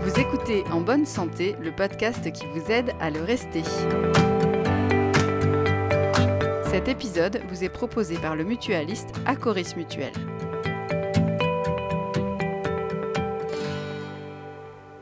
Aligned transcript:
Vous 0.00 0.20
écoutez 0.20 0.64
En 0.70 0.80
bonne 0.80 1.06
santé, 1.06 1.56
le 1.60 1.72
podcast 1.72 2.32
qui 2.32 2.46
vous 2.46 2.70
aide 2.70 2.92
à 3.00 3.10
le 3.10 3.22
rester. 3.22 3.62
Cet 6.70 6.88
épisode 6.88 7.40
vous 7.48 7.64
est 7.64 7.68
proposé 7.68 8.16
par 8.16 8.36
le 8.36 8.44
mutualiste 8.44 9.08
Acoris 9.26 9.74
Mutuel. 9.76 10.12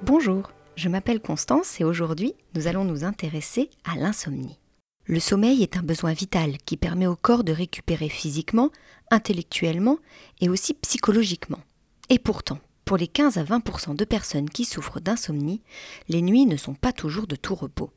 Bonjour, 0.03 0.53
je 0.77 0.89
m'appelle 0.89 1.21
Constance 1.21 1.81
et 1.81 1.85
aujourd'hui 1.85 2.35
nous 2.55 2.67
allons 2.67 2.85
nous 2.85 3.05
intéresser 3.05 3.71
à 3.85 3.97
l'insomnie. 3.97 4.59
Le 5.07 5.21
sommeil 5.21 5.63
est 5.63 5.77
un 5.77 5.83
besoin 5.83 6.15
vital 6.15 6.57
qui 6.65 6.79
permet 6.79 7.07
au 7.07 7.15
corps 7.15 7.45
de 7.45 7.53
récupérer 7.53 8.09
physiquement, 8.09 8.71
intellectuellement 9.11 9.99
et 10.41 10.49
aussi 10.49 10.73
psychologiquement. 10.73 11.61
Et 12.09 12.19
pourtant, 12.19 12.59
pour 12.87 12.97
les 12.97 13.07
15 13.07 13.37
à 13.37 13.45
20% 13.45 13.97
de 13.97 14.05
personnes 14.07 14.49
qui 14.49 14.65
souffrent 14.65 15.01
d'insomnie, 15.01 15.63
les 16.09 16.23
nuits 16.23 16.47
ne 16.47 16.57
sont 16.57 16.75
pas 16.75 16.93
toujours 16.93 17.27
de 17.27 17.37
tout 17.37 17.55
repos. 17.55 17.91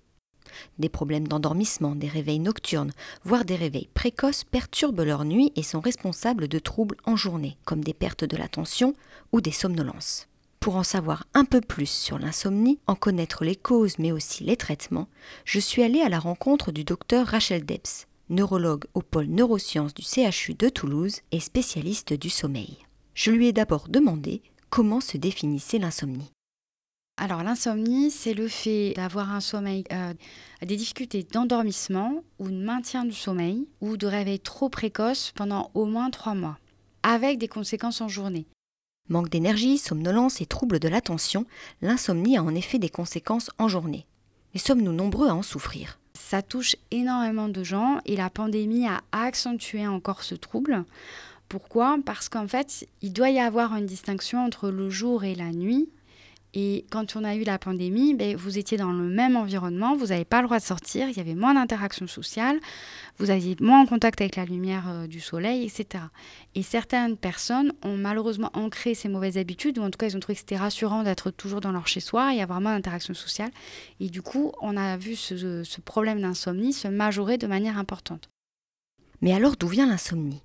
Des 0.79 0.89
problèmes 0.89 1.29
d'endormissement, 1.29 1.95
des 1.95 2.09
réveils 2.09 2.39
nocturnes, 2.39 2.93
voire 3.23 3.45
des 3.45 3.55
réveils 3.55 3.89
précoces 3.93 4.43
perturbent 4.43 5.03
leur 5.03 5.23
nuit 5.23 5.53
et 5.55 5.63
sont 5.63 5.81
responsables 5.81 6.49
de 6.49 6.59
troubles 6.59 6.97
en 7.05 7.15
journée, 7.15 7.57
comme 7.63 7.83
des 7.83 7.93
pertes 7.93 8.25
de 8.25 8.35
l'attention 8.35 8.93
ou 9.31 9.39
des 9.39 9.51
somnolences. 9.51 10.27
Pour 10.67 10.75
en 10.75 10.83
savoir 10.83 11.25
un 11.33 11.45
peu 11.45 11.61
plus 11.61 11.89
sur 11.89 12.19
l'insomnie, 12.19 12.77
en 12.87 12.95
connaître 12.95 13.45
les 13.45 13.55
causes 13.55 13.99
mais 13.99 14.11
aussi 14.11 14.43
les 14.43 14.57
traitements, 14.57 15.07
je 15.45 15.61
suis 15.61 15.81
allée 15.81 16.01
à 16.01 16.09
la 16.09 16.19
rencontre 16.19 16.73
du 16.73 16.83
docteur 16.83 17.25
Rachel 17.25 17.65
Debs, 17.65 18.05
neurologue 18.27 18.83
au 18.93 19.01
pôle 19.01 19.27
neurosciences 19.27 19.93
du 19.93 20.01
CHU 20.01 20.55
de 20.55 20.67
Toulouse 20.67 21.21
et 21.31 21.39
spécialiste 21.39 22.11
du 22.11 22.29
sommeil. 22.29 22.79
Je 23.13 23.31
lui 23.31 23.47
ai 23.47 23.53
d'abord 23.53 23.87
demandé 23.87 24.41
comment 24.69 24.99
se 24.99 25.15
définissait 25.15 25.79
l'insomnie. 25.79 26.33
Alors 27.15 27.43
l'insomnie, 27.43 28.11
c'est 28.11 28.33
le 28.33 28.49
fait 28.49 28.91
d'avoir 28.93 29.31
un 29.31 29.39
sommeil, 29.39 29.85
euh, 29.93 30.13
des 30.61 30.75
difficultés 30.75 31.23
d'endormissement 31.23 32.25
ou 32.39 32.49
de 32.49 32.61
maintien 32.61 33.05
du 33.05 33.15
sommeil 33.15 33.69
ou 33.79 33.95
de 33.95 34.05
réveil 34.05 34.41
trop 34.41 34.67
précoce 34.67 35.31
pendant 35.33 35.71
au 35.75 35.85
moins 35.85 36.09
trois 36.09 36.35
mois, 36.35 36.57
avec 37.03 37.37
des 37.37 37.47
conséquences 37.47 38.01
en 38.01 38.09
journée. 38.09 38.47
Manque 39.09 39.29
d'énergie, 39.29 39.77
somnolence 39.77 40.41
et 40.41 40.45
troubles 40.45 40.79
de 40.79 40.87
l'attention, 40.87 41.45
l'insomnie 41.81 42.37
a 42.37 42.43
en 42.43 42.53
effet 42.55 42.79
des 42.79 42.89
conséquences 42.89 43.49
en 43.57 43.67
journée. 43.67 44.05
Mais 44.53 44.59
sommes-nous 44.59 44.91
nombreux 44.91 45.29
à 45.29 45.35
en 45.35 45.43
souffrir? 45.43 45.99
Ça 46.13 46.41
touche 46.41 46.75
énormément 46.91 47.47
de 47.47 47.63
gens 47.63 47.99
et 48.05 48.15
la 48.15 48.29
pandémie 48.29 48.87
a 48.87 49.01
accentué 49.11 49.87
encore 49.87 50.23
ce 50.23 50.35
trouble. 50.35 50.83
Pourquoi? 51.47 51.97
Parce 52.05 52.27
qu'en 52.27 52.47
fait, 52.47 52.87
il 53.01 53.13
doit 53.13 53.29
y 53.29 53.39
avoir 53.39 53.75
une 53.75 53.85
distinction 53.85 54.43
entre 54.43 54.69
le 54.69 54.89
jour 54.89 55.23
et 55.23 55.35
la 55.35 55.51
nuit 55.51 55.89
et 56.53 56.85
quand 56.89 57.15
on 57.15 57.23
a 57.23 57.35
eu 57.35 57.43
la 57.43 57.59
pandémie, 57.59 58.13
ben, 58.13 58.35
vous 58.35 58.57
étiez 58.57 58.77
dans 58.77 58.91
le 58.91 59.09
même 59.09 59.35
environnement, 59.35 59.95
vous 59.95 60.07
n'avez 60.07 60.25
pas 60.25 60.41
le 60.41 60.47
droit 60.47 60.59
de 60.59 60.63
sortir, 60.63 61.09
il 61.09 61.17
y 61.17 61.19
avait 61.19 61.35
moins 61.35 61.53
d'interactions 61.53 62.07
sociales, 62.07 62.59
vous 63.17 63.29
aviez 63.29 63.55
moins 63.59 63.81
en 63.81 63.85
contact 63.85 64.21
avec 64.21 64.37
la 64.37 64.45
lumière 64.45 64.85
euh, 64.87 65.07
du 65.07 65.19
soleil, 65.19 65.65
etc. 65.65 66.05
Et 66.55 66.63
certaines 66.63 67.17
personnes 67.17 67.73
ont 67.83 67.97
malheureusement 67.97 68.49
ancré 68.53 68.93
ces 68.93 69.09
mauvaises 69.09 69.37
habitudes, 69.37 69.77
ou 69.77 69.83
en 69.83 69.89
tout 69.89 69.97
cas 69.97 70.07
ils 70.07 70.15
ont 70.15 70.19
trouvé 70.19 70.35
que 70.35 70.39
c'était 70.39 70.57
rassurant 70.57 71.03
d'être 71.03 71.31
toujours 71.31 71.61
dans 71.61 71.71
leur 71.71 71.87
chez-soi 71.87 72.33
et 72.33 72.41
avoir 72.41 72.61
moins 72.61 72.75
d'interactions 72.75 73.13
sociales. 73.13 73.51
Et 73.99 74.09
du 74.09 74.21
coup, 74.21 74.53
on 74.61 74.77
a 74.77 74.95
vu 74.97 75.15
ce, 75.15 75.63
ce 75.63 75.81
problème 75.81 76.21
d'insomnie 76.21 76.73
se 76.73 76.87
majorer 76.87 77.37
de 77.37 77.47
manière 77.47 77.77
importante. 77.77 78.29
Mais 79.21 79.33
alors 79.33 79.57
d'où 79.57 79.67
vient 79.67 79.87
l'insomnie? 79.87 80.41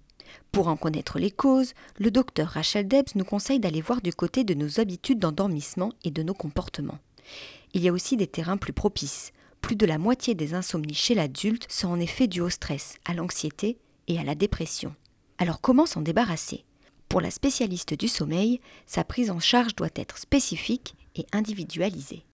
Pour 0.53 0.69
en 0.69 0.77
connaître 0.77 1.19
les 1.19 1.31
causes, 1.31 1.72
le 1.98 2.11
docteur 2.11 2.48
Rachel 2.48 2.86
Debs 2.86 3.14
nous 3.14 3.25
conseille 3.25 3.58
d'aller 3.58 3.81
voir 3.81 4.03
du 4.03 4.12
côté 4.12 4.45
de 4.45 4.53
nos 4.53 4.81
habitudes 4.81 5.19
d'endormissement 5.19 5.92
et 6.05 6.11
de 6.11 6.22
nos 6.22 6.34
comportements. 6.34 6.98
Il 7.72 7.83
y 7.83 7.89
a 7.89 7.92
aussi 7.92 8.19
des 8.19 8.27
terrains 8.27 8.59
plus 8.59 8.75
propices. 8.75 9.32
Plus 9.62 9.77
de 9.77 9.87
la 9.87 9.97
moitié 9.97 10.34
des 10.34 10.53
insomnies 10.53 10.93
chez 10.93 11.15
l'adulte 11.15 11.66
sont 11.71 11.88
en 11.88 11.99
effet 11.99 12.27
dues 12.27 12.43
au 12.43 12.50
stress, 12.50 12.99
à 13.06 13.15
l'anxiété 13.15 13.78
et 14.09 14.19
à 14.19 14.25
la 14.25 14.34
dépression. 14.34 14.94
Alors 15.38 15.62
comment 15.62 15.87
s'en 15.87 16.03
débarrasser? 16.03 16.65
Pour 17.09 17.22
la 17.22 17.31
spécialiste 17.31 17.94
du 17.94 18.09
sommeil, 18.09 18.60
sa 18.87 19.04
prise 19.04 19.31
en 19.31 19.41
charge 19.41 19.75
doit 19.75 19.88
être 19.94 20.19
spécifique 20.19 20.94
et 21.16 21.27
individualisée. 21.32 22.25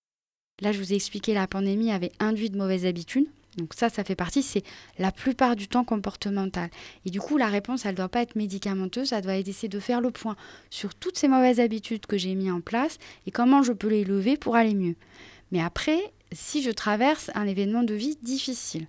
Là, 0.61 0.73
je 0.73 0.79
vous 0.79 0.93
ai 0.93 0.97
expliqué, 0.97 1.35
la 1.35 1.47
pandémie 1.47 1.93
avait 1.93 2.13
induit 2.19 2.51
de 2.51 2.59
mauvaises 2.59 2.87
habitudes. 2.87 3.29
Donc 3.59 3.75
ça, 3.75 3.91
ça 3.91 4.05
fait 4.05 4.15
partie, 4.15 4.43
c'est 4.43 4.63
la 4.99 5.13
plupart 5.13 5.57
du 5.57 5.69
temps 5.69 5.85
comportemental. 5.85 6.71
Et 7.05 7.11
du 7.11 7.21
coup, 7.21 7.37
la 7.37 7.49
réponse, 7.49 7.85
elle 7.85 7.93
ne 7.93 7.97
doit 7.97 8.09
pas 8.09 8.23
être 8.23 8.37
médicamenteuse, 8.37 9.09
ça 9.09 9.21
doit 9.21 9.35
être 9.35 9.49
essayer 9.49 9.69
de 9.69 9.81
faire 9.81 10.01
le 10.01 10.11
point 10.11 10.37
sur 10.71 10.95
toutes 10.95 11.19
ces 11.19 11.29
mauvaises 11.29 11.61
habitudes 11.61 12.07
que 12.07 12.17
j'ai 12.17 12.35
mis 12.35 12.51
en 12.51 12.61
place 12.61 12.99
et 13.27 13.31
comment 13.31 13.63
je 13.63 13.73
peux 13.73 13.89
les 13.89 14.05
lever 14.05 14.37
pour 14.37 14.57
aller 14.57 14.75
mieux. 14.75 14.95
Mais 15.51 15.61
après, 15.61 15.99
si 16.33 16.63
je 16.63 16.71
traverse 16.71 17.31
un 17.35 17.47
événement 17.47 17.83
de 17.83 17.95
vie 17.95 18.17
difficile, 18.23 18.87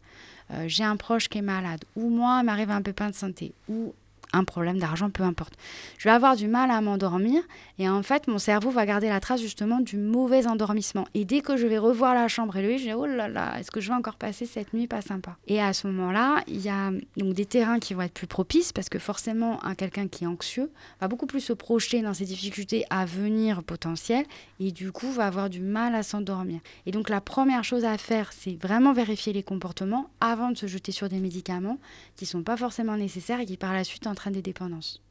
euh, 0.52 0.66
j'ai 0.68 0.84
un 0.84 0.98
proche 0.98 1.30
qui 1.30 1.40
est 1.40 1.44
malade, 1.44 1.84
ou 1.96 2.10
moi, 2.10 2.44
m'arrive 2.44 2.72
un 2.72 2.82
pépin 2.82 3.10
de 3.10 3.16
santé, 3.16 3.54
ou 3.68 3.94
un 4.34 4.44
problème 4.44 4.78
d'argent, 4.78 5.10
peu 5.10 5.24
importe. 5.24 5.54
Je 5.98 6.08
vais 6.08 6.14
avoir 6.14 6.36
du 6.36 6.48
mal 6.48 6.72
à 6.72 6.82
m'endormir 6.82 7.42
et 7.78 7.90
en 7.90 8.04
fait, 8.04 8.28
mon 8.28 8.38
cerveau 8.38 8.70
va 8.70 8.86
garder 8.86 9.10
la 9.10 9.20
trace 9.20 9.42
justement 9.42 9.80
du 9.80 9.98
mauvais 9.98 10.48
endormissement. 10.48 11.08
Et 11.14 11.26
dès 11.26 11.42
que 11.42 11.58
je 11.58 11.66
vais 11.66 11.78
revoir 11.78 12.14
la 12.14 12.28
chambre 12.28 12.56
et 12.58 12.62
le 12.62 12.70
lit, 12.70 12.80
je 12.80 12.86
vais 12.86 12.94
oh 12.94 13.06
là 13.06 13.28
là, 13.28 13.60
est-ce 13.60 13.72
que 13.72 13.80
je 13.80 13.90
vais 13.90 13.96
encore 13.96 14.16
passer 14.16 14.46
cette 14.46 14.74
nuit 14.74 14.88
pas 14.88 15.02
sympa? 15.02 15.38
Et 15.48 15.62
à 15.62 15.74
ce 15.74 15.88
moment-là, 15.88 16.44
il 16.48 16.62
y 16.62 16.70
a 16.70 16.92
donc 17.18 17.34
des 17.34 17.46
terrains 17.46 17.80
qui 17.80 17.94
vont 17.94 18.02
être 18.02 18.14
plus 18.14 18.28
propices 18.28 18.72
parce 18.72 18.90
que 18.90 19.00
forcément, 19.00 19.64
un 19.64 19.76
quelqu'un 19.76 20.08
qui 20.08 20.24
est 20.24 20.28
anxieux 20.28 20.72
va 21.02 21.08
beaucoup 21.08 21.26
plus 21.26 21.42
se 21.42 21.54
projeter 21.54 22.02
dans 22.02 22.14
ses 22.14 22.26
difficultés 22.26 22.86
à 22.90 23.06
venir 23.06 23.64
potentielles 23.64 24.26
et 24.60 24.72
du 24.72 24.92
coup 24.92 25.12
va 25.12 25.26
avoir 25.26 25.50
du 25.50 25.62
mal 25.62 25.96
à 25.96 26.04
s'endormir. 26.04 26.60
Et 26.86 26.92
donc 26.92 27.10
la 27.10 27.22
première 27.22 27.64
chose 27.64 27.86
à 27.86 27.98
faire, 27.98 28.32
c'est 28.34 28.56
vraiment 28.62 28.94
vérifier 28.94 29.34
les 29.34 29.44
comportements 29.44 30.10
avant 30.22 30.52
de 30.52 30.58
se 30.58 30.68
jeter 30.68 30.92
sur 30.92 31.10
des 31.10 31.20
médicaments 31.20 31.80
qui 32.16 32.26
sont 32.26 32.44
pas 32.44 32.58
forcément 32.58 32.98
nécessaires 32.98 33.40
et 33.40 33.46
qui 33.46 33.58
par 33.58 33.74
la 33.74 33.84
suite 33.84 34.08
des 34.28 34.42
dépendances. 34.42 35.02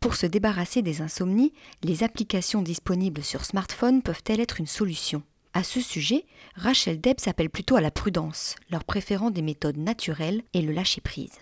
Pour 0.00 0.14
se 0.14 0.26
débarrasser 0.26 0.82
des 0.82 1.02
insomnies, 1.02 1.52
les 1.82 2.04
applications 2.04 2.62
disponibles 2.62 3.24
sur 3.24 3.44
smartphone 3.44 4.02
peuvent-elles 4.02 4.40
être 4.40 4.60
une 4.60 4.66
solution? 4.66 5.22
À 5.54 5.64
ce 5.64 5.80
sujet, 5.80 6.24
Rachel 6.54 7.00
Deb 7.00 7.18
s'appelle 7.18 7.50
plutôt 7.50 7.74
à 7.74 7.80
la 7.80 7.90
prudence, 7.90 8.54
leur 8.70 8.84
préférant 8.84 9.30
des 9.30 9.42
méthodes 9.42 9.78
naturelles 9.78 10.42
et 10.54 10.62
le 10.62 10.72
lâcher-prise. 10.72 11.38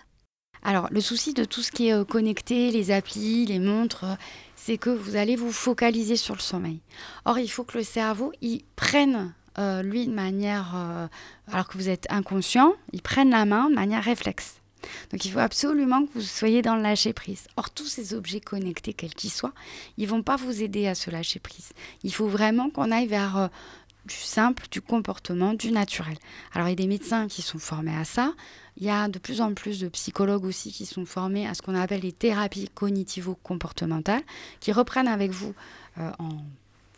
Alors, 0.63 0.87
le 0.91 1.01
souci 1.01 1.33
de 1.33 1.45
tout 1.45 1.61
ce 1.61 1.71
qui 1.71 1.89
est 1.89 1.93
euh, 1.93 2.03
connecté, 2.03 2.71
les 2.71 2.91
applis, 2.91 3.45
les 3.45 3.59
montres, 3.59 4.03
euh, 4.05 4.15
c'est 4.55 4.77
que 4.77 4.89
vous 4.89 5.15
allez 5.15 5.35
vous 5.35 5.51
focaliser 5.51 6.15
sur 6.15 6.33
le 6.33 6.41
sommeil. 6.41 6.81
Or, 7.25 7.37
il 7.37 7.47
faut 7.47 7.63
que 7.63 7.77
le 7.77 7.83
cerveau 7.83 8.31
il 8.41 8.63
prenne, 8.75 9.33
euh, 9.59 9.83
lui, 9.83 10.07
de 10.07 10.13
manière, 10.13 11.09
alors 11.51 11.67
que 11.67 11.77
vous 11.77 11.89
êtes 11.89 12.07
inconscient, 12.09 12.73
il 12.91 13.01
prenne 13.01 13.29
la 13.29 13.45
main 13.45 13.69
de 13.69 13.75
manière 13.75 14.03
réflexe. 14.03 14.61
Donc 15.11 15.25
il 15.25 15.31
faut 15.31 15.39
absolument 15.39 16.05
que 16.05 16.13
vous 16.15 16.21
soyez 16.21 16.61
dans 16.61 16.75
le 16.75 16.81
lâcher 16.81 17.13
prise. 17.13 17.47
Or 17.57 17.69
tous 17.69 17.85
ces 17.85 18.13
objets 18.13 18.41
connectés, 18.41 18.93
quels 18.93 19.13
qu'ils 19.13 19.31
soient, 19.31 19.53
ils 19.97 20.07
vont 20.07 20.23
pas 20.23 20.35
vous 20.35 20.61
aider 20.61 20.87
à 20.87 20.95
se 20.95 21.09
lâcher 21.09 21.39
prise. 21.39 21.71
Il 22.03 22.13
faut 22.13 22.27
vraiment 22.27 22.69
qu'on 22.69 22.91
aille 22.91 23.07
vers 23.07 23.37
euh, 23.37 23.47
du 24.05 24.15
simple, 24.15 24.65
du 24.71 24.81
comportement, 24.81 25.53
du 25.53 25.71
naturel. 25.71 26.17
Alors 26.53 26.67
il 26.67 26.71
y 26.71 26.73
a 26.73 26.75
des 26.77 26.87
médecins 26.87 27.27
qui 27.27 27.41
sont 27.41 27.59
formés 27.59 27.95
à 27.95 28.05
ça. 28.05 28.33
Il 28.77 28.85
y 28.85 28.89
a 28.89 29.07
de 29.07 29.19
plus 29.19 29.41
en 29.41 29.53
plus 29.53 29.79
de 29.79 29.89
psychologues 29.89 30.45
aussi 30.45 30.71
qui 30.71 30.85
sont 30.85 31.05
formés 31.05 31.47
à 31.47 31.53
ce 31.53 31.61
qu'on 31.61 31.75
appelle 31.75 32.01
les 32.01 32.11
thérapies 32.11 32.69
cognitivo-comportementales, 32.73 34.23
qui 34.59 34.71
reprennent 34.71 35.07
avec 35.07 35.31
vous 35.31 35.53
euh, 35.97 36.11
en 36.19 36.29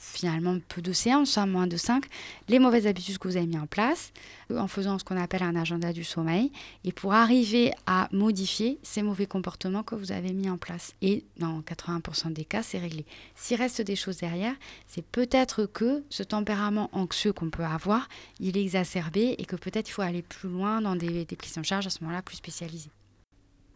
finalement 0.10 0.58
peu 0.68 0.82
de 0.82 0.92
séances, 0.92 1.38
hein, 1.38 1.46
moins 1.46 1.68
de 1.68 1.78
5, 1.78 2.06
les 2.48 2.60
mauvaises 2.60 2.88
habitudes 2.88 3.18
que 3.18 3.28
vous 3.28 3.38
avez 3.38 3.46
mis 3.46 3.58
en 3.58 3.68
place, 3.68 4.12
en 4.54 4.68
faisant 4.68 5.00
ce 5.00 5.04
qu'on 5.04 5.18
appelle 5.18 5.44
un 5.44 5.56
agenda 5.56 5.94
du 5.94 6.04
sommeil, 6.04 6.52
et 6.84 6.92
pour 6.92 7.14
arriver 7.14 7.72
à 7.86 8.10
modifier 8.12 8.80
ces 8.84 9.02
mauvais 9.02 9.26
comportements 9.26 9.84
que 9.84 9.96
vous 9.96 10.12
avez 10.12 10.34
mis 10.34 10.50
en 10.50 10.58
place. 10.58 10.94
Et 11.02 11.24
dans 11.38 11.62
80% 11.62 12.34
des 12.34 12.46
cas, 12.46 12.64
c'est 12.64 12.80
réglé. 12.80 13.06
S'il 13.36 13.58
reste 13.58 13.82
des 13.82 13.96
choses 13.96 14.18
derrière, 14.18 14.56
c'est 14.88 15.06
peut-être 15.06 15.66
que 15.66 16.04
ce 16.10 16.24
tempérament 16.24 16.90
anxieux 16.94 17.34
qu'on 17.34 17.50
peut 17.50 17.64
avoir, 17.64 18.08
il 18.40 18.58
est 18.58 18.62
exacerbé 18.62 19.36
et 19.38 19.46
que 19.46 19.56
peut-être 19.56 19.90
il 19.90 19.94
faut 19.94 20.02
aller 20.02 20.22
plus 20.22 20.50
loin 20.50 20.82
dans 20.82 20.96
des, 20.96 21.26
des 21.26 21.36
prises 21.36 21.58
en 21.58 21.64
charge 21.64 21.88
à 21.88 21.90
ce 21.90 22.04
moment-là 22.04 22.22
plus 22.22 22.38
spécialisées. 22.38 22.92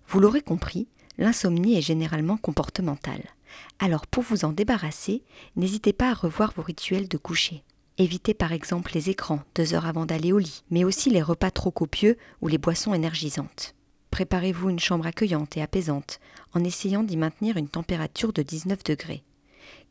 Vous 0.07 0.19
l'aurez 0.19 0.41
compris, 0.41 0.87
l'insomnie 1.17 1.77
est 1.77 1.81
généralement 1.81 2.37
comportementale. 2.37 3.23
Alors 3.79 4.07
pour 4.07 4.23
vous 4.23 4.45
en 4.45 4.51
débarrasser, 4.51 5.23
n'hésitez 5.55 5.93
pas 5.93 6.09
à 6.09 6.13
revoir 6.13 6.53
vos 6.55 6.61
rituels 6.61 7.07
de 7.07 7.17
coucher. 7.17 7.63
Évitez 7.97 8.33
par 8.33 8.51
exemple 8.51 8.91
les 8.95 9.09
écrans 9.09 9.41
deux 9.55 9.73
heures 9.73 9.85
avant 9.85 10.05
d'aller 10.05 10.31
au 10.31 10.39
lit, 10.39 10.63
mais 10.71 10.83
aussi 10.83 11.09
les 11.09 11.21
repas 11.21 11.51
trop 11.51 11.71
copieux 11.71 12.17
ou 12.41 12.47
les 12.47 12.57
boissons 12.57 12.93
énergisantes. 12.93 13.75
Préparez-vous 14.09 14.69
une 14.69 14.79
chambre 14.79 15.07
accueillante 15.07 15.57
et 15.57 15.61
apaisante 15.61 16.19
en 16.53 16.63
essayant 16.63 17.03
d'y 17.03 17.17
maintenir 17.17 17.57
une 17.57 17.67
température 17.67 18.33
de 18.33 18.41
19 18.41 18.83
degrés. 18.83 19.23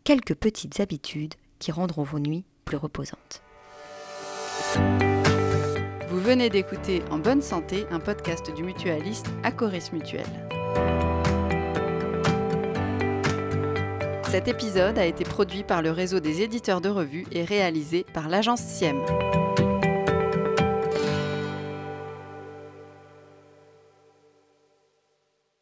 Quelques 0.05 0.35
petites 0.35 0.81
habitudes 0.81 1.35
qui 1.58 1.70
rendront 1.70 2.03
vos 2.03 2.19
nuits 2.19 2.44
plus 2.65 2.76
reposantes. 2.76 3.43
Vous 6.08 6.20
venez 6.20 6.50
d'écouter 6.50 7.03
En 7.11 7.19
bonne 7.19 7.43
santé 7.43 7.87
un 7.91 8.00
podcast 8.00 8.55
du 8.55 8.62
mutualiste 8.62 9.26
Acoris 9.44 9.91
Mutuel. 9.93 10.26
Cet 14.32 14.49
épisode 14.49 14.99
a 14.99 15.05
été 15.05 15.25
produit 15.25 15.62
par 15.62 15.82
le 15.82 15.90
réseau 15.90 16.19
des 16.19 16.40
éditeurs 16.40 16.81
de 16.81 16.88
revues 16.88 17.26
et 17.32 17.44
réalisé 17.44 18.06
par 18.14 18.31
l'agence 18.31 18.62
SIEM. 18.62 18.96